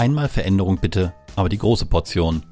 Einmal 0.00 0.28
Veränderung 0.28 0.78
bitte, 0.78 1.12
aber 1.36 1.50
die 1.50 1.58
große 1.58 1.84
Portion. 1.84 2.42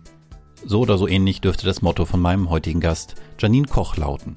So 0.66 0.80
oder 0.80 0.98
so 0.98 1.08
ähnlich 1.08 1.40
dürfte 1.40 1.64
das 1.64 1.80
Motto 1.80 2.04
von 2.04 2.20
meinem 2.20 2.50
heutigen 2.50 2.78
Gast, 2.78 3.14
Janine 3.38 3.66
Koch, 3.66 3.96
lauten. 3.96 4.36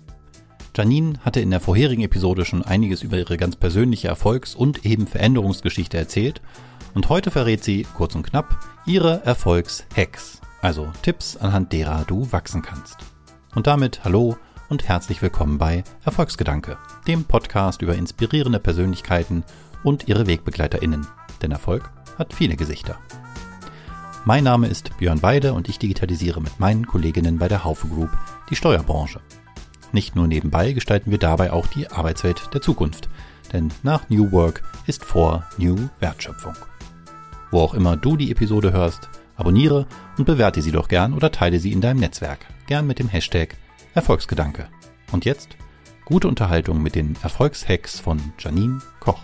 Janine 0.73 1.19
hatte 1.19 1.41
in 1.41 1.49
der 1.49 1.59
vorherigen 1.59 2.03
Episode 2.03 2.45
schon 2.45 2.63
einiges 2.63 3.03
über 3.03 3.17
ihre 3.17 3.35
ganz 3.35 3.57
persönliche 3.57 4.07
Erfolgs- 4.07 4.55
und 4.55 4.85
eben 4.85 5.07
Veränderungsgeschichte 5.07 5.97
erzählt 5.97 6.41
und 6.93 7.09
heute 7.09 7.31
verrät 7.31 7.65
sie, 7.65 7.85
kurz 7.97 8.15
und 8.15 8.23
knapp, 8.23 8.57
ihre 8.85 9.25
Erfolgshacks, 9.25 10.39
also 10.61 10.87
Tipps, 11.01 11.35
anhand 11.35 11.73
derer 11.73 12.05
du 12.07 12.31
wachsen 12.31 12.61
kannst. 12.61 12.95
Und 13.55 13.67
damit 13.67 14.05
hallo 14.05 14.37
und 14.69 14.87
herzlich 14.87 15.21
willkommen 15.21 15.57
bei 15.57 15.83
Erfolgsgedanke, 16.05 16.77
dem 17.09 17.25
Podcast 17.25 17.81
über 17.81 17.95
inspirierende 17.95 18.61
Persönlichkeiten 18.61 19.43
und 19.83 20.07
ihre 20.07 20.27
WegbegleiterInnen. 20.27 21.05
Denn 21.41 21.51
Erfolg 21.51 21.91
hat 22.21 22.33
viele 22.33 22.55
Gesichter. 22.55 22.99
Mein 24.25 24.43
Name 24.43 24.67
ist 24.67 24.95
Björn 24.97 25.23
Weide 25.23 25.53
und 25.53 25.67
ich 25.67 25.79
digitalisiere 25.79 26.39
mit 26.39 26.59
meinen 26.59 26.85
Kolleginnen 26.85 27.39
bei 27.39 27.47
der 27.47 27.63
Haufe 27.63 27.87
Group 27.87 28.11
die 28.51 28.55
Steuerbranche. 28.55 29.19
Nicht 29.91 30.15
nur 30.15 30.27
nebenbei 30.27 30.71
gestalten 30.73 31.09
wir 31.09 31.17
dabei 31.17 31.51
auch 31.51 31.65
die 31.65 31.89
Arbeitswelt 31.89 32.53
der 32.53 32.61
Zukunft, 32.61 33.09
denn 33.51 33.73
nach 33.81 34.07
New 34.09 34.31
Work 34.31 34.61
ist 34.85 35.03
vor 35.03 35.45
New 35.57 35.89
Wertschöpfung. 35.99 36.53
Wo 37.49 37.59
auch 37.59 37.73
immer 37.73 37.97
du 37.97 38.15
die 38.15 38.31
Episode 38.31 38.71
hörst, 38.71 39.09
abonniere 39.35 39.87
und 40.19 40.25
bewerte 40.25 40.61
sie 40.61 40.71
doch 40.71 40.87
gern 40.87 41.15
oder 41.15 41.31
teile 41.31 41.59
sie 41.59 41.71
in 41.71 41.81
deinem 41.81 41.99
Netzwerk, 41.99 42.45
gern 42.67 42.85
mit 42.85 42.99
dem 42.99 43.09
Hashtag 43.09 43.57
Erfolgsgedanke. 43.95 44.67
Und 45.11 45.25
jetzt 45.25 45.57
gute 46.05 46.27
Unterhaltung 46.27 46.83
mit 46.83 46.93
den 46.93 47.17
Erfolgshacks 47.23 47.99
von 47.99 48.21
Janine 48.37 48.79
Koch. 48.99 49.19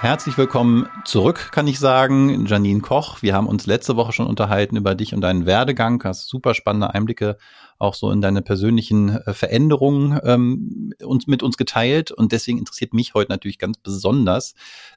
Herzlich 0.00 0.36
willkommen 0.36 0.90
zurück, 1.06 1.52
kann 1.52 1.66
ich 1.66 1.78
sagen, 1.78 2.44
Janine 2.44 2.82
Koch. 2.82 3.22
Wir 3.22 3.34
haben 3.34 3.46
uns 3.46 3.64
letzte 3.64 3.96
Woche 3.96 4.12
schon 4.12 4.26
unterhalten 4.26 4.76
über 4.76 4.94
dich 4.94 5.14
und 5.14 5.22
deinen 5.22 5.46
Werdegang. 5.46 6.04
Hast 6.04 6.28
super 6.28 6.52
spannende 6.52 6.92
Einblicke 6.92 7.38
auch 7.78 7.94
so 7.94 8.10
in 8.10 8.20
deine 8.20 8.42
persönlichen 8.42 9.08
äh, 9.08 9.34
Veränderungen 9.34 10.20
ähm, 10.22 10.92
uns 11.02 11.26
mit 11.26 11.42
uns 11.42 11.56
geteilt. 11.56 12.10
Und 12.10 12.32
deswegen 12.32 12.58
interessiert 12.58 12.92
mich 12.94 13.14
heute 13.14 13.32
natürlich 13.32 13.58
ganz 13.58 13.78
besonders, 13.78 14.54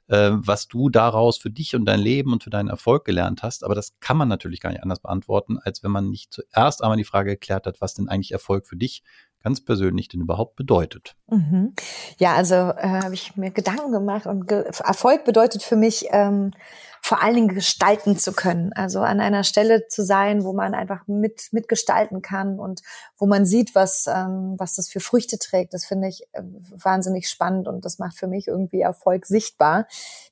äh, 0.08 0.30
was 0.32 0.68
du 0.68 0.90
daraus 0.90 1.38
für 1.38 1.50
dich 1.50 1.74
und 1.74 1.86
dein 1.86 2.00
Leben 2.00 2.32
und 2.32 2.44
für 2.44 2.50
deinen 2.50 2.68
Erfolg 2.68 3.04
gelernt 3.04 3.42
hast. 3.42 3.64
Aber 3.64 3.74
das 3.74 3.98
kann 4.00 4.16
man 4.16 4.28
natürlich 4.28 4.60
gar 4.60 4.70
nicht 4.70 4.82
anders 4.82 5.00
beantworten, 5.00 5.58
als 5.58 5.82
wenn 5.82 5.90
man 5.90 6.10
nicht 6.10 6.32
zuerst 6.32 6.82
einmal 6.82 6.98
die 6.98 7.04
Frage 7.04 7.30
geklärt 7.30 7.66
hat, 7.66 7.80
was 7.80 7.94
denn 7.94 8.08
eigentlich 8.08 8.32
Erfolg 8.32 8.66
für 8.66 8.76
dich 8.76 9.02
ganz 9.42 9.64
persönlich 9.64 10.08
denn 10.08 10.20
überhaupt 10.20 10.56
bedeutet. 10.56 11.16
Mhm. 11.28 11.72
Ja, 12.18 12.34
also 12.34 12.54
äh, 12.54 13.02
habe 13.02 13.14
ich 13.14 13.36
mir 13.36 13.50
Gedanken 13.50 13.92
gemacht 13.92 14.26
und 14.26 14.46
ge 14.46 14.64
Erfolg 14.64 15.24
bedeutet 15.24 15.62
für 15.62 15.76
mich 15.76 16.06
ähm, 16.10 16.52
vor 17.02 17.22
allen 17.22 17.34
Dingen 17.34 17.54
gestalten 17.54 18.18
zu 18.18 18.32
können. 18.32 18.72
Also 18.74 19.00
an 19.00 19.20
einer 19.20 19.44
Stelle 19.44 19.88
zu 19.88 20.04
sein, 20.04 20.44
wo 20.44 20.52
man 20.52 20.74
einfach 20.74 21.06
mit 21.06 21.48
mitgestalten 21.52 22.22
kann 22.22 22.58
und 22.58 22.82
wo 23.16 23.26
man 23.26 23.46
sieht, 23.46 23.74
was 23.74 24.06
ähm, 24.06 24.54
was 24.58 24.74
das 24.74 24.88
für 24.88 25.00
Früchte 25.00 25.38
trägt. 25.38 25.74
Das 25.74 25.84
finde 25.84 26.08
ich 26.08 26.22
äh, 26.32 26.42
wahnsinnig 26.70 27.28
spannend 27.28 27.68
und 27.68 27.84
das 27.84 27.98
macht 27.98 28.16
für 28.16 28.26
mich 28.26 28.48
irgendwie 28.48 28.80
Erfolg 28.80 29.26
sichtbar. 29.26 29.86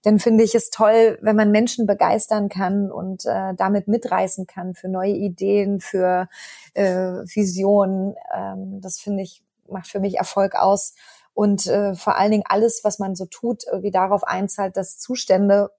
Denn 0.04 0.18
finde 0.18 0.44
ich 0.44 0.54
es 0.54 0.70
toll, 0.70 1.18
wenn 1.22 1.36
man 1.36 1.50
Menschen 1.50 1.86
begeistern 1.86 2.48
kann 2.48 2.90
und 2.90 3.24
äh, 3.24 3.54
damit 3.54 3.88
mitreißen 3.88 4.46
kann 4.46 4.74
für 4.74 4.88
neue 4.88 5.12
Ideen, 5.12 5.80
für 5.80 6.28
äh, 6.74 6.84
Visionen. 6.84 8.14
Ähm, 8.34 8.80
das 8.80 8.98
finde 8.98 9.22
ich 9.22 9.42
macht 9.70 9.88
für 9.88 10.00
mich 10.00 10.16
Erfolg 10.16 10.54
aus 10.54 10.94
und 11.34 11.66
äh, 11.66 11.94
vor 11.94 12.16
allen 12.16 12.32
Dingen 12.32 12.44
alles, 12.48 12.80
was 12.82 12.98
man 12.98 13.14
so 13.14 13.24
tut, 13.26 13.62
wie 13.80 13.92
darauf 13.92 14.24
einzahlt, 14.24 14.76
dass 14.76 14.98
Zustände 14.98 15.70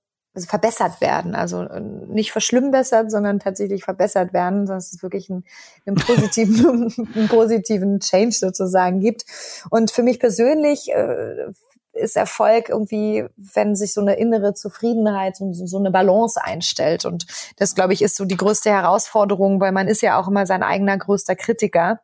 verbessert 0.45 1.01
werden. 1.01 1.35
Also 1.35 1.61
äh, 1.61 1.79
nicht 1.79 2.31
verschlimmbessert, 2.31 3.11
sondern 3.11 3.39
tatsächlich 3.39 3.83
verbessert 3.83 4.33
werden, 4.33 4.65
dass 4.65 4.93
es 4.93 5.03
wirklich 5.03 5.29
einen, 5.29 5.45
einen 5.85 5.95
positiven, 5.95 6.93
einen 7.15 7.27
positiven 7.27 7.99
Change 7.99 8.35
sozusagen 8.35 8.99
gibt. 8.99 9.25
Und 9.69 9.91
für 9.91 10.03
mich 10.03 10.19
persönlich 10.19 10.91
äh, 10.91 11.51
ist 11.93 12.15
Erfolg 12.15 12.69
irgendwie, 12.69 13.25
wenn 13.35 13.75
sich 13.75 13.93
so 13.93 14.01
eine 14.01 14.15
innere 14.15 14.53
Zufriedenheit, 14.53 15.37
so, 15.37 15.51
so 15.53 15.77
eine 15.77 15.91
Balance 15.91 16.41
einstellt. 16.41 17.05
Und 17.05 17.25
das, 17.57 17.75
glaube 17.75 17.93
ich, 17.93 18.01
ist 18.01 18.15
so 18.15 18.25
die 18.25 18.37
größte 18.37 18.69
Herausforderung, 18.69 19.59
weil 19.59 19.71
man 19.71 19.87
ist 19.87 20.01
ja 20.01 20.19
auch 20.19 20.27
immer 20.27 20.45
sein 20.45 20.63
eigener 20.63 20.97
größter 20.97 21.35
Kritiker 21.35 21.99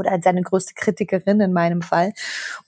oder 0.00 0.18
seine 0.22 0.42
größte 0.42 0.74
Kritikerin 0.74 1.40
in 1.40 1.52
meinem 1.52 1.82
Fall. 1.82 2.12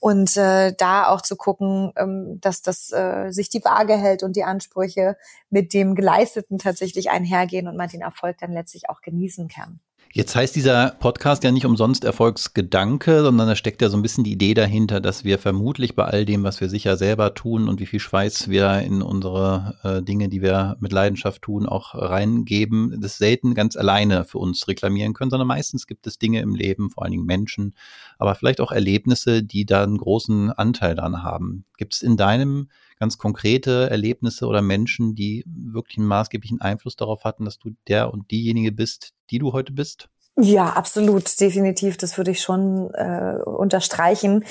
Und 0.01 0.37
äh, 0.37 0.73
da 0.77 1.09
auch 1.09 1.21
zu 1.21 1.37
gucken, 1.37 1.93
ähm, 1.97 2.41
dass 2.41 2.63
das 2.63 2.93
äh, 2.93 3.31
sich 3.31 3.49
die 3.49 3.65
Waage 3.65 3.97
hält 3.97 4.23
und 4.23 4.37
die 4.37 4.45
Ansprüche 4.45 5.17
mit 5.51 5.75
dem 5.75 5.95
Geleisteten 5.95 6.59
tatsächlich 6.59 7.11
einhergehen 7.11 7.69
und 7.69 7.77
man 7.77 7.89
den 7.89 8.03
Erfolg 8.03 8.39
dann 8.39 8.53
letztlich 8.53 8.89
auch 8.89 9.01
genießen 9.01 9.49
kann. 9.49 9.81
Jetzt 10.17 10.37
heißt 10.37 10.55
dieser 10.55 10.91
Podcast 11.01 11.43
ja 11.43 11.51
nicht 11.51 11.67
umsonst 11.67 12.05
Erfolgsgedanke, 12.05 13.23
sondern 13.25 13.49
da 13.49 13.57
steckt 13.57 13.83
ja 13.83 13.89
so 13.89 13.97
ein 13.97 14.03
bisschen 14.03 14.23
die 14.23 14.31
Idee 14.31 14.55
dahinter, 14.55 15.01
dass 15.01 15.25
wir 15.25 15.41
vermutlich 15.41 15.97
bei 15.97 16.05
all 16.05 16.25
dem, 16.25 16.45
was 16.45 16.61
wir 16.61 16.69
sicher 16.69 16.97
selber 16.97 17.35
tun 17.35 17.69
und 17.69 17.81
wie 17.81 17.87
viel 17.87 17.99
Schweiß 17.99 18.49
wir 18.49 18.79
in 18.79 19.03
unsere 19.03 19.77
äh, 19.83 20.03
Dinge, 20.05 20.29
die 20.29 20.41
wir 20.41 20.77
mit 20.79 20.93
Leidenschaft 20.93 21.43
tun, 21.43 21.67
auch 21.67 21.97
reingeben, 21.97 23.01
das 23.01 23.19
selten 23.19 23.55
ganz 23.55 23.75
alleine 23.75 24.25
für 24.25 24.39
uns 24.39 24.69
reklamieren 24.69 25.15
können, 25.15 25.33
sondern 25.33 25.49
meistens 25.49 25.89
gibt 25.89 26.07
es 26.07 26.17
Dinge 26.17 26.43
im 26.43 26.55
Leben, 26.55 26.91
vor 26.91 27.03
allen 27.03 27.11
Dingen 27.11 27.27
Menschen, 27.27 27.75
aber 28.17 28.37
vielleicht 28.37 28.61
auch 28.61 28.71
Erlebnisse, 28.71 29.43
die 29.43 29.67
da 29.67 29.83
einen 29.83 29.99
großen 29.99 30.53
Anteil 30.53 30.95
dran 30.95 31.25
haben. 31.25 31.65
Gibt 31.77 31.95
es 31.95 32.03
in 32.03 32.17
deinem 32.17 32.69
ganz 32.99 33.19
konkrete 33.19 33.91
Erlebnisse 33.91 34.47
oder 34.47 34.63
Menschen, 34.63 35.15
die 35.15 35.45
wirklich 35.47 35.99
einen 35.99 36.07
maßgeblichen 36.07 36.61
Einfluss 36.61 36.97
darauf 36.97 37.25
hatten, 37.25 37.45
dass 37.45 37.59
du 37.59 37.71
der 37.89 38.13
und 38.13 38.31
diejenige 38.31 38.73
bist, 38.73 39.13
die 39.31 39.39
du 39.39 39.53
heute 39.53 39.73
bist? 39.73 40.09
Ja, 40.37 40.71
absolut, 40.71 41.41
definitiv. 41.41 41.97
Das 41.97 42.19
würde 42.19 42.33
ich 42.33 42.41
schon 42.41 42.93
äh, 42.95 43.37
unterstreichen. 43.45 44.45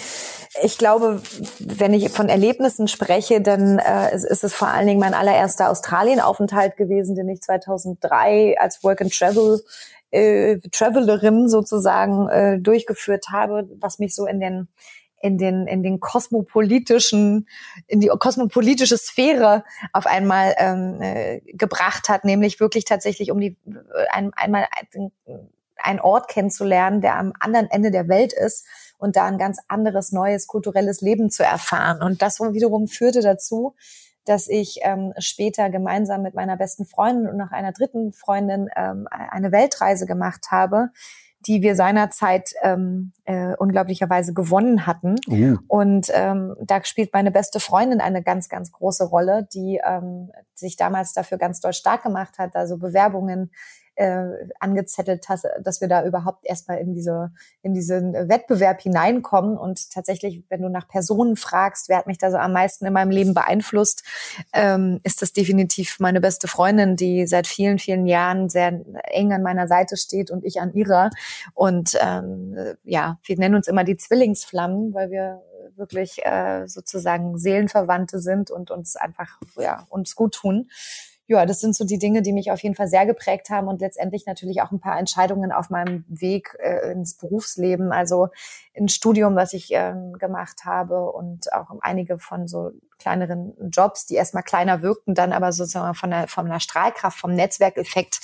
Ich 0.63 0.77
glaube, 0.77 1.21
wenn 1.59 1.93
ich 1.93 2.09
von 2.09 2.29
Erlebnissen 2.29 2.87
spreche, 2.87 3.41
dann 3.41 3.79
äh, 3.79 4.15
ist, 4.15 4.23
ist 4.23 4.45
es 4.45 4.53
vor 4.53 4.69
allen 4.69 4.87
Dingen 4.87 5.01
mein 5.01 5.13
allererster 5.13 5.69
Australienaufenthalt 5.69 6.77
gewesen, 6.77 7.15
den 7.15 7.27
ich 7.27 7.41
2003 7.41 8.55
als 8.59 8.81
Work 8.81 9.01
and 9.01 9.13
Travel 9.13 9.61
äh, 10.11 10.59
Travelerin 10.71 11.49
sozusagen 11.49 12.29
äh, 12.29 12.59
durchgeführt 12.59 13.25
habe, 13.31 13.67
was 13.79 13.99
mich 13.99 14.15
so 14.15 14.25
in 14.25 14.39
den 14.39 14.69
in 15.23 15.37
den 15.37 15.67
in 15.67 15.83
den 15.83 16.01
kosmopolitischen 16.01 17.47
in 17.87 18.01
die 18.01 18.09
kosmopolitische 18.09 18.97
Sphäre 18.97 19.63
auf 19.93 20.05
einmal 20.05 20.53
ähm, 20.57 21.01
äh, 21.01 21.39
gebracht 21.53 22.09
hat, 22.09 22.25
nämlich 22.25 22.59
wirklich 22.59 22.83
tatsächlich 22.83 23.31
um 23.31 23.39
die 23.39 23.57
äh, 23.65 24.07
ein, 24.11 24.33
einmal 24.33 24.67
ein, 24.93 25.11
einen 25.77 26.01
Ort 26.01 26.27
kennenzulernen, 26.27 26.99
der 26.99 27.15
am 27.15 27.31
anderen 27.39 27.71
Ende 27.71 27.89
der 27.89 28.09
Welt 28.09 28.33
ist 28.33 28.67
und 28.97 29.15
da 29.15 29.25
ein 29.25 29.37
ganz 29.37 29.59
anderes 29.69 30.11
neues 30.11 30.45
kulturelles 30.45 30.99
Leben 30.99 31.29
zu 31.29 31.43
erfahren. 31.43 32.01
Und 32.01 32.21
das 32.21 32.41
wiederum 32.41 32.87
führte 32.87 33.21
dazu, 33.21 33.75
dass 34.25 34.49
ich 34.49 34.79
ähm, 34.83 35.13
später 35.19 35.69
gemeinsam 35.69 36.21
mit 36.21 36.33
meiner 36.33 36.57
besten 36.57 36.85
Freundin 36.85 37.29
und 37.29 37.37
noch 37.37 37.51
einer 37.51 37.71
dritten 37.71 38.11
Freundin 38.11 38.69
ähm, 38.75 39.07
eine 39.09 39.53
Weltreise 39.53 40.05
gemacht 40.05 40.47
habe, 40.51 40.89
die 41.45 41.61
wir 41.61 41.75
seinerzeit 41.75 42.53
ähm, 42.61 43.13
äh, 43.25 43.53
unglaublicherweise 43.55 44.33
gewonnen 44.33 44.85
hatten. 44.85 45.15
Uh. 45.29 45.57
Und 45.67 46.07
ähm, 46.13 46.55
da 46.61 46.83
spielt 46.83 47.13
meine 47.13 47.31
beste 47.31 47.59
Freundin 47.59 48.01
eine 48.01 48.23
ganz, 48.23 48.49
ganz 48.49 48.71
große 48.71 49.05
Rolle, 49.05 49.47
die 49.53 49.79
ähm, 49.85 50.31
sich 50.53 50.75
damals 50.75 51.13
dafür 51.13 51.37
ganz 51.37 51.59
doll 51.59 51.73
stark 51.73 52.03
gemacht 52.03 52.37
hat, 52.37 52.55
also 52.55 52.77
Bewerbungen 52.77 53.51
äh, 53.95 54.25
angezettelt 54.59 55.27
hast, 55.29 55.45
dass 55.61 55.81
wir 55.81 55.87
da 55.87 56.05
überhaupt 56.05 56.45
erstmal 56.45 56.79
in 56.79 56.93
diese 56.93 57.31
in 57.61 57.73
diesen 57.73 58.13
Wettbewerb 58.13 58.81
hineinkommen. 58.81 59.57
Und 59.57 59.91
tatsächlich, 59.91 60.43
wenn 60.49 60.61
du 60.61 60.69
nach 60.69 60.87
Personen 60.87 61.35
fragst, 61.35 61.89
wer 61.89 61.97
hat 61.97 62.07
mich 62.07 62.17
da 62.17 62.31
so 62.31 62.37
am 62.37 62.53
meisten 62.53 62.85
in 62.85 62.93
meinem 62.93 63.11
Leben 63.11 63.33
beeinflusst, 63.33 64.03
ähm, 64.53 64.99
ist 65.03 65.21
das 65.21 65.33
definitiv 65.33 65.99
meine 65.99 66.21
beste 66.21 66.47
Freundin, 66.47 66.95
die 66.95 67.27
seit 67.27 67.47
vielen 67.47 67.79
vielen 67.79 68.07
Jahren 68.07 68.49
sehr 68.49 68.81
eng 69.05 69.33
an 69.33 69.43
meiner 69.43 69.67
Seite 69.67 69.97
steht 69.97 70.31
und 70.31 70.43
ich 70.43 70.59
an 70.59 70.73
ihrer. 70.73 71.09
Und 71.53 71.97
ähm, 72.01 72.57
ja, 72.83 73.19
wir 73.23 73.37
nennen 73.37 73.55
uns 73.55 73.67
immer 73.67 73.83
die 73.83 73.97
Zwillingsflammen, 73.97 74.93
weil 74.93 75.11
wir 75.11 75.41
wirklich 75.75 76.23
äh, 76.25 76.67
sozusagen 76.67 77.37
Seelenverwandte 77.37 78.19
sind 78.19 78.51
und 78.51 78.71
uns 78.71 78.95
einfach 78.95 79.39
ja 79.57 79.85
uns 79.89 80.15
gut 80.15 80.33
tun 80.33 80.69
ja, 81.27 81.45
das 81.45 81.61
sind 81.61 81.73
so 81.73 81.85
die 81.85 81.99
Dinge, 81.99 82.21
die 82.21 82.33
mich 82.33 82.51
auf 82.51 82.61
jeden 82.61 82.75
Fall 82.75 82.87
sehr 82.87 83.05
geprägt 83.05 83.49
haben 83.49 83.69
und 83.69 83.79
letztendlich 83.79 84.25
natürlich 84.25 84.61
auch 84.61 84.71
ein 84.71 84.81
paar 84.81 84.99
Entscheidungen 84.99 85.53
auf 85.53 85.69
meinem 85.69 86.03
Weg 86.09 86.57
äh, 86.59 86.91
ins 86.91 87.15
Berufsleben, 87.15 87.93
also 87.93 88.27
ein 88.75 88.89
Studium, 88.89 89.35
was 89.35 89.53
ich 89.53 89.69
ähm, 89.71 90.13
gemacht 90.19 90.65
habe 90.65 91.11
und 91.11 91.53
auch 91.53 91.67
einige 91.79 92.19
von 92.19 92.47
so 92.47 92.71
kleineren 92.99 93.53
Jobs, 93.69 94.05
die 94.05 94.15
erstmal 94.15 94.43
kleiner 94.43 94.81
wirkten, 94.81 95.15
dann 95.15 95.31
aber 95.31 95.53
sozusagen 95.53 95.93
von 95.95 96.09
der, 96.09 96.27
von 96.27 96.47
der 96.47 96.59
Strahlkraft, 96.59 97.17
vom 97.17 97.33
Netzwerkeffekt 97.33 98.19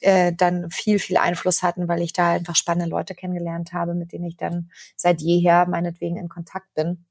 äh, 0.00 0.34
dann 0.34 0.70
viel, 0.70 0.98
viel 0.98 1.16
Einfluss 1.16 1.62
hatten, 1.62 1.88
weil 1.88 2.02
ich 2.02 2.12
da 2.12 2.32
einfach 2.32 2.56
spannende 2.56 2.90
Leute 2.90 3.14
kennengelernt 3.14 3.72
habe, 3.72 3.94
mit 3.94 4.12
denen 4.12 4.26
ich 4.26 4.36
dann 4.36 4.70
seit 4.96 5.22
jeher 5.22 5.66
meinetwegen 5.66 6.16
in 6.16 6.28
Kontakt 6.28 6.74
bin. 6.74 7.06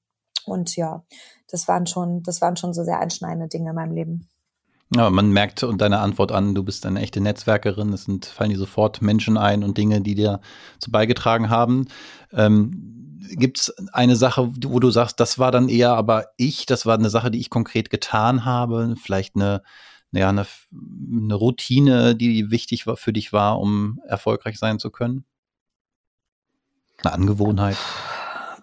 Und 0.46 0.76
ja, 0.76 1.04
das 1.50 1.68
waren 1.68 1.88
schon, 1.88 2.22
das 2.24 2.42
waren 2.42 2.58
schon 2.58 2.74
so 2.74 2.84
sehr 2.84 3.00
einschneidende 3.00 3.48
Dinge 3.48 3.72
in 3.72 3.76
meinem 3.76 3.94
Leben. 3.94 4.28
Ja, 4.94 5.10
man 5.10 5.32
merkt 5.32 5.64
und 5.64 5.80
deine 5.80 6.00
Antwort 6.00 6.34
an, 6.34 6.54
du 6.54 6.64
bist 6.64 6.86
eine 6.86 7.00
echte 7.00 7.22
Netzwerkerin. 7.22 7.94
Es 7.94 8.04
sind, 8.04 8.26
fallen 8.26 8.50
dir 8.50 8.58
sofort 8.58 9.02
Menschen 9.02 9.38
ein 9.38 9.64
und 9.64 9.78
Dinge, 9.78 10.02
die 10.02 10.16
dir 10.16 10.42
zu 10.80 10.92
beigetragen 10.92 11.50
haben. 11.50 11.88
Ähm, 12.34 13.18
Gibt 13.34 13.60
es 13.60 13.74
eine 13.94 14.18
Sache, 14.18 14.52
wo 14.66 14.80
du 14.82 14.92
sagst, 14.92 15.22
das 15.22 15.40
war 15.40 15.52
dann 15.52 15.70
eher 15.70 15.94
aber 15.94 16.26
ich, 16.36 16.66
das 16.66 16.86
war 16.86 16.96
eine 16.96 17.10
Sache, 17.10 17.32
die 17.32 17.40
ich 17.40 17.50
konkret 17.50 17.90
getan 17.90 18.44
habe, 18.44 18.96
vielleicht 19.02 19.36
eine, 19.36 19.62
ja, 20.12 20.28
eine, 20.28 20.46
eine 20.74 21.36
Routine, 21.36 22.14
die 22.14 22.52
wichtig 22.52 22.86
war, 22.86 22.98
für 22.98 23.14
dich 23.14 23.32
war, 23.32 23.62
um 23.62 24.02
erfolgreich 24.06 24.60
sein 24.60 24.80
zu 24.80 24.90
können? 24.90 25.24
Eine 27.04 27.14
Angewohnheit? 27.14 27.78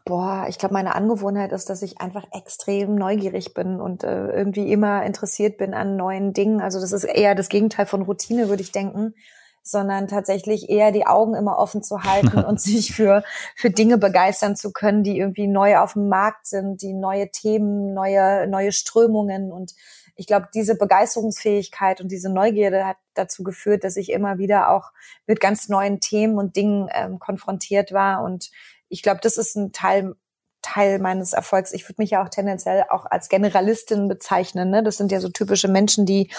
Boah, 0.08 0.46
ich 0.48 0.56
glaube, 0.56 0.72
meine 0.72 0.94
Angewohnheit 0.94 1.52
ist, 1.52 1.68
dass 1.68 1.82
ich 1.82 2.00
einfach 2.00 2.24
extrem 2.32 2.94
neugierig 2.94 3.52
bin 3.52 3.78
und 3.78 4.04
äh, 4.04 4.28
irgendwie 4.28 4.72
immer 4.72 5.02
interessiert 5.02 5.58
bin 5.58 5.74
an 5.74 5.96
neuen 5.96 6.32
Dingen. 6.32 6.62
Also 6.62 6.80
das 6.80 6.92
ist 6.92 7.04
eher 7.04 7.34
das 7.34 7.50
Gegenteil 7.50 7.84
von 7.84 8.00
Routine, 8.00 8.48
würde 8.48 8.62
ich 8.62 8.72
denken, 8.72 9.14
sondern 9.62 10.08
tatsächlich 10.08 10.70
eher 10.70 10.92
die 10.92 11.06
Augen 11.06 11.34
immer 11.34 11.58
offen 11.58 11.82
zu 11.82 12.04
halten 12.04 12.38
und 12.46 12.58
sich 12.58 12.94
für, 12.94 13.22
für 13.54 13.68
Dinge 13.68 13.98
begeistern 13.98 14.56
zu 14.56 14.72
können, 14.72 15.02
die 15.02 15.18
irgendwie 15.18 15.46
neu 15.46 15.76
auf 15.76 15.92
dem 15.92 16.08
Markt 16.08 16.46
sind, 16.46 16.80
die 16.80 16.94
neue 16.94 17.30
Themen, 17.30 17.92
neue, 17.92 18.46
neue 18.46 18.72
Strömungen 18.72 19.52
und 19.52 19.74
ich 20.20 20.26
glaube, 20.26 20.48
diese 20.52 20.74
Begeisterungsfähigkeit 20.74 22.00
und 22.00 22.10
diese 22.10 22.28
Neugierde 22.28 22.84
hat 22.84 22.96
dazu 23.14 23.44
geführt, 23.44 23.84
dass 23.84 23.96
ich 23.96 24.10
immer 24.10 24.38
wieder 24.38 24.70
auch 24.70 24.90
mit 25.28 25.38
ganz 25.38 25.68
neuen 25.68 26.00
Themen 26.00 26.38
und 26.38 26.56
Dingen 26.56 26.88
ähm, 26.92 27.20
konfrontiert 27.20 27.92
war 27.92 28.24
und 28.24 28.50
ich 28.88 29.02
glaube, 29.02 29.20
das 29.22 29.36
ist 29.36 29.56
ein 29.56 29.72
Teil 29.72 30.14
Teil 30.60 30.98
meines 30.98 31.32
Erfolgs. 31.32 31.72
Ich 31.72 31.88
würde 31.88 32.02
mich 32.02 32.10
ja 32.10 32.24
auch 32.24 32.28
tendenziell 32.28 32.84
auch 32.90 33.06
als 33.06 33.28
Generalistin 33.28 34.08
bezeichnen. 34.08 34.70
Ne? 34.70 34.82
Das 34.82 34.96
sind 34.96 35.12
ja 35.12 35.20
so 35.20 35.28
typische 35.28 35.68
Menschen, 35.68 36.04
die 36.04 36.30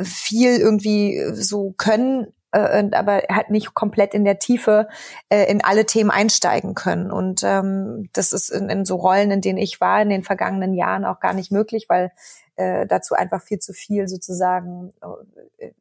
viel 0.00 0.56
irgendwie 0.56 1.22
so 1.32 1.72
können, 1.76 2.32
äh, 2.52 2.84
aber 2.92 3.22
halt 3.30 3.50
nicht 3.50 3.74
komplett 3.74 4.14
in 4.14 4.24
der 4.24 4.38
Tiefe 4.38 4.88
äh, 5.28 5.50
in 5.50 5.62
alle 5.62 5.86
Themen 5.86 6.10
einsteigen 6.10 6.74
können. 6.74 7.10
Und 7.10 7.42
ähm, 7.44 8.08
das 8.12 8.32
ist 8.32 8.50
in, 8.50 8.68
in 8.68 8.84
so 8.84 8.96
Rollen, 8.96 9.30
in 9.30 9.40
denen 9.40 9.58
ich 9.58 9.80
war 9.80 10.02
in 10.02 10.08
den 10.08 10.24
vergangenen 10.24 10.74
Jahren 10.74 11.04
auch 11.04 11.20
gar 11.20 11.34
nicht 11.34 11.52
möglich, 11.52 11.86
weil 11.88 12.10
äh, 12.56 12.86
dazu 12.86 13.14
einfach 13.14 13.42
viel 13.42 13.58
zu 13.58 13.72
viel 13.72 14.08
sozusagen 14.08 14.92
äh, 15.58 15.72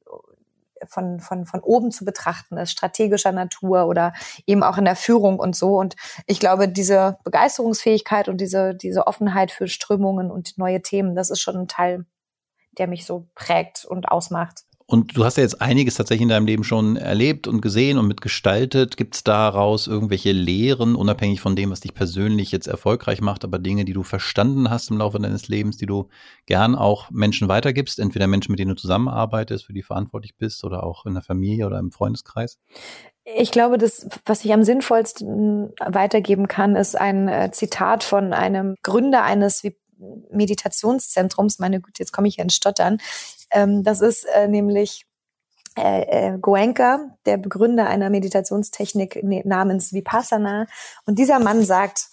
von, 0.88 1.20
von, 1.20 1.46
von 1.46 1.60
oben 1.62 1.92
zu 1.92 2.06
betrachten 2.06 2.58
ist, 2.58 2.72
strategischer 2.72 3.32
Natur 3.32 3.88
oder 3.88 4.14
eben 4.46 4.64
auch 4.64 4.78
in 4.78 4.86
der 4.86 4.96
Führung 4.96 5.40
und 5.40 5.56
so. 5.56 5.78
Und 5.78 5.96
ich 6.28 6.40
glaube, 6.40 6.68
diese 6.68 7.18
Begeisterungsfähigkeit 7.24 8.30
und 8.30 8.42
diese, 8.42 8.76
diese 8.76 9.08
Offenheit 9.08 9.52
für 9.52 9.68
Strömungen 9.68 10.32
und 10.32 10.58
neue 10.58 10.82
Themen, 10.82 11.16
das 11.16 11.30
ist 11.30 11.42
schon 11.42 11.56
ein 11.56 11.68
Teil, 11.68 12.06
der 12.78 12.88
mich 12.88 13.06
so 13.06 13.28
prägt 13.36 13.86
und 13.86 14.10
ausmacht. 14.10 14.62
Und 14.92 15.16
du 15.16 15.24
hast 15.24 15.38
ja 15.38 15.44
jetzt 15.44 15.62
einiges 15.62 15.96
tatsächlich 15.96 16.24
in 16.24 16.28
deinem 16.28 16.46
Leben 16.46 16.66
schon 16.66 16.98
erlebt 16.98 17.48
und 17.48 17.62
gesehen 17.62 17.98
und 17.98 18.10
mitgestaltet. 18.10 18.98
Gibt 18.98 19.16
es 19.16 19.24
daraus 19.24 19.88
irgendwelche 19.88 20.34
Lehren, 20.34 20.96
unabhängig 20.96 21.40
von 21.40 21.56
dem, 21.56 21.72
was 21.72 21.80
dich 21.80 21.94
persönlich 21.94 22.52
jetzt 22.52 22.68
erfolgreich 22.68 23.22
macht, 23.22 23.46
aber 23.46 23.58
Dinge, 23.58 23.86
die 23.86 23.94
du 23.94 24.04
verstanden 24.04 24.70
hast 24.70 24.92
im 24.92 24.98
Laufe 24.98 25.18
deines 25.18 25.48
Lebens, 25.48 25.78
die 25.78 25.86
du 25.86 26.10
gern 26.46 26.76
auch 26.76 27.10
Menschen 27.10 27.48
weitergibst? 27.48 28.00
Entweder 28.00 28.28
Menschen, 28.28 28.52
mit 28.52 28.60
denen 28.60 28.72
du 28.72 28.76
zusammenarbeitest, 28.76 29.64
für 29.64 29.72
die 29.72 29.82
verantwortlich 29.82 30.36
bist 30.36 30.66
oder 30.66 30.84
auch 30.84 31.06
in 31.06 31.14
der 31.14 31.24
Familie 31.24 31.68
oder 31.68 31.80
im 31.80 31.94
Freundeskreis? 31.94 32.60
Ich 33.24 33.52
glaube, 33.52 33.78
das, 33.78 34.10
was 34.26 34.44
ich 34.44 34.52
am 34.52 34.66
sinnvollsten 34.66 35.72
weitergeben 35.80 36.50
kann, 36.50 36.76
ist 36.76 37.00
ein 37.00 37.30
äh, 37.30 37.50
Zitat 37.54 38.04
von 38.04 38.34
einem 38.34 38.76
Gründer 38.84 39.24
eines 39.24 39.64
Meditationszentrums. 40.32 41.60
Meine 41.60 41.80
Güte, 41.80 42.00
jetzt 42.00 42.12
komme 42.12 42.28
ich 42.28 42.36
hier 42.36 42.44
ins 42.44 42.56
Stottern. 42.56 42.98
Ähm, 43.52 43.84
das 43.84 44.02
ist 44.02 44.26
äh, 44.26 44.48
nämlich 44.48 45.06
äh, 45.78 46.34
äh, 46.34 46.38
Goenka, 46.38 47.18
der 47.26 47.38
Begründer 47.38 47.88
einer 47.88 48.10
Meditationstechnik 48.10 49.24
ne, 49.24 49.42
namens 49.46 49.94
Vipassana. 49.94 50.68
Und 51.06 51.18
dieser 51.18 51.40
Mann 51.40 51.64
sagt, 51.64 52.10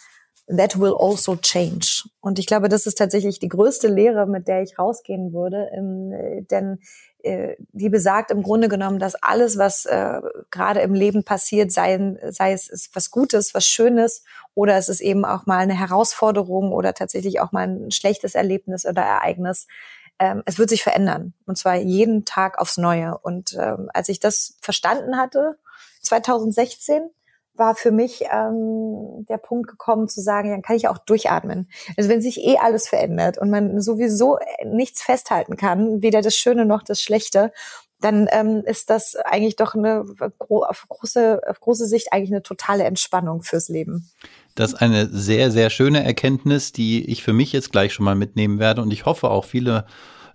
that 0.49 0.79
will 0.79 0.95
also 0.99 1.37
change. 1.37 2.05
Und 2.21 2.39
ich 2.39 2.47
glaube, 2.47 2.69
das 2.69 2.87
ist 2.87 2.97
tatsächlich 2.97 3.39
die 3.39 3.49
größte 3.49 3.89
Lehre, 3.89 4.27
mit 4.27 4.49
der 4.49 4.63
ich 4.63 4.79
rausgehen 4.79 5.33
würde. 5.33 5.71
Ähm, 5.75 6.13
äh, 6.13 6.43
denn 6.43 6.79
äh, 7.23 7.57
die 7.73 7.89
besagt 7.89 8.31
im 8.31 8.43
Grunde 8.43 8.69
genommen, 8.69 8.99
dass 8.99 9.17
alles, 9.17 9.59
was 9.59 9.87
äh, 9.87 10.21
gerade 10.51 10.81
im 10.81 10.95
Leben 10.95 11.25
passiert, 11.25 11.73
sei, 11.73 12.17
sei 12.31 12.53
es 12.53 12.69
ist 12.69 12.95
was 12.95 13.11
Gutes, 13.11 13.55
was 13.55 13.67
Schönes 13.67 14.23
oder 14.55 14.77
es 14.77 14.89
ist 14.89 15.01
eben 15.01 15.25
auch 15.25 15.47
mal 15.47 15.59
eine 15.59 15.79
Herausforderung 15.79 16.73
oder 16.73 16.95
tatsächlich 16.95 17.41
auch 17.41 17.53
mal 17.53 17.67
ein 17.67 17.91
schlechtes 17.91 18.35
Erlebnis 18.35 18.87
oder 18.87 19.03
Ereignis, 19.03 19.67
ähm, 20.19 20.43
es 20.47 20.59
wird 20.59 20.71
sich 20.71 20.83
verändern. 20.83 21.35
Und 21.47 21.59
zwar 21.59 21.77
jeden 21.77 22.25
Tag 22.25 22.59
aufs 22.59 22.77
Neue. 22.77 23.17
Und 23.19 23.57
ähm, 23.59 23.91
als 23.93 24.09
ich 24.09 24.21
das 24.21 24.57
verstanden 24.61 25.17
hatte, 25.17 25.59
2016, 26.03 27.11
war 27.59 27.75
für 27.75 27.91
mich 27.91 28.25
ähm, 28.33 29.27
der 29.29 29.39
Punkt 29.39 29.69
gekommen 29.69 30.09
zu 30.09 30.21
sagen, 30.21 30.51
dann 30.51 30.63
kann 30.63 30.77
ich 30.77 30.89
auch 30.89 30.99
durchatmen. 30.99 31.69
Also 31.97 32.09
wenn 32.09 32.23
sich 32.23 32.39
eh 32.39 32.57
alles 32.59 32.89
verändert 32.89 33.39
und 33.39 33.51
man 33.51 33.81
sowieso 33.81 34.39
nichts 34.65 35.03
festhalten 35.03 35.57
kann, 35.57 36.01
weder 36.01 36.23
das 36.23 36.37
Schöne 36.37 36.65
noch 36.65 36.83
das 36.83 37.03
Schlechte, 37.03 37.53
dann 38.01 38.29
ähm, 38.31 38.63
ist 38.65 38.91
das 38.91 39.17
eigentlich 39.17 39.57
doch 39.57 39.75
eine 39.75 40.05
auf 40.49 40.87
große, 40.89 41.41
auf 41.49 41.61
große 41.61 41.87
Sicht 41.87 42.13
eigentlich 42.13 42.31
eine 42.31 42.45
totale 42.45 42.85
Entspannung 42.85 43.43
fürs 43.43 43.69
Leben. 43.69 44.09
Das 44.59 44.73
ist 44.73 44.83
eine 44.83 45.07
sehr, 45.07 45.53
sehr 45.53 45.71
schöne 45.71 46.03
Erkenntnis, 46.03 46.73
die 46.73 47.09
ich 47.09 47.23
für 47.23 47.33
mich 47.33 47.53
jetzt 47.53 47.71
gleich 47.71 47.93
schon 47.93 48.05
mal 48.05 48.17
mitnehmen 48.17 48.59
werde. 48.59 48.83
Und 48.83 48.93
ich 48.93 49.07
hoffe 49.07 49.31
auch 49.31 49.45
viele 49.45 49.85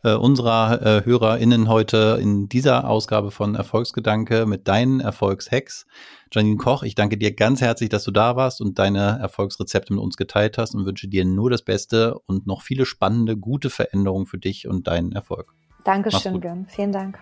äh, 0.02 0.14
unserer 0.14 0.82
äh, 0.82 1.04
HörerInnen 1.04 1.68
heute 1.68 2.20
in 2.22 2.48
dieser 2.48 2.90
Ausgabe 2.90 3.32
von 3.32 3.56
Erfolgsgedanke 3.56 4.46
mit 4.46 4.70
deinen 4.70 5.02
Erfolgshacks. 5.02 5.86
Janine 6.32 6.56
Koch, 6.56 6.84
ich 6.84 6.96
danke 6.96 7.18
dir 7.18 7.36
ganz 7.36 7.60
herzlich, 7.60 7.90
dass 7.90 8.06
du 8.06 8.12
da 8.12 8.38
warst 8.38 8.62
und 8.62 8.80
deine 8.80 9.20
Erfolgsrezepte 9.20 9.92
mit 9.94 10.02
uns 10.02 10.16
geteilt 10.16 10.58
hast 10.58 10.74
und 10.74 10.86
wünsche 10.86 11.10
dir 11.10 11.26
nur 11.26 11.50
das 11.50 11.62
Beste 11.62 12.18
und 12.26 12.48
noch 12.48 12.62
viele 12.62 12.86
spannende, 12.86 13.36
gute 13.36 13.70
Veränderungen 13.70 14.26
für 14.26 14.38
dich 14.38 14.70
und 14.70 14.88
deinen 14.88 15.12
Erfolg. 15.12 15.54
Dankeschön, 15.84 16.40
Gern. 16.40 16.66
Vielen 16.70 16.94
Dank. 16.94 17.20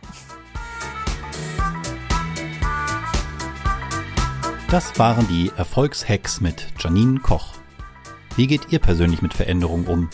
Das 4.71 4.97
waren 4.97 5.27
die 5.27 5.51
Erfolgshacks 5.57 6.39
mit 6.39 6.65
Janine 6.79 7.19
Koch. 7.19 7.55
Wie 8.37 8.47
geht 8.47 8.71
ihr 8.71 8.79
persönlich 8.79 9.21
mit 9.21 9.33
Veränderungen 9.33 9.85
um? 9.85 10.09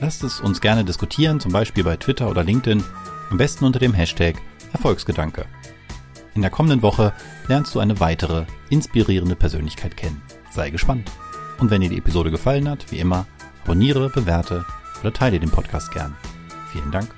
Lasst 0.00 0.24
es 0.24 0.40
uns 0.40 0.60
gerne 0.60 0.84
diskutieren, 0.84 1.38
zum 1.38 1.52
Beispiel 1.52 1.84
bei 1.84 1.96
Twitter 1.96 2.28
oder 2.28 2.42
LinkedIn, 2.42 2.82
am 3.30 3.38
besten 3.38 3.64
unter 3.64 3.78
dem 3.78 3.94
Hashtag 3.94 4.42
Erfolgsgedanke. 4.72 5.44
In 6.34 6.42
der 6.42 6.50
kommenden 6.50 6.82
Woche 6.82 7.12
lernst 7.46 7.76
du 7.76 7.78
eine 7.78 8.00
weitere 8.00 8.44
inspirierende 8.70 9.36
Persönlichkeit 9.36 9.96
kennen. 9.96 10.20
Sei 10.50 10.70
gespannt. 10.70 11.08
Und 11.60 11.70
wenn 11.70 11.80
dir 11.80 11.90
die 11.90 11.98
Episode 11.98 12.32
gefallen 12.32 12.68
hat, 12.68 12.90
wie 12.90 12.98
immer, 12.98 13.26
abonniere, 13.62 14.10
bewerte 14.10 14.64
oder 15.00 15.12
teile 15.12 15.38
den 15.38 15.50
Podcast 15.50 15.92
gern. 15.92 16.16
Vielen 16.72 16.90
Dank. 16.90 17.14